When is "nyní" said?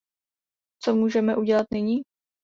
1.71-2.01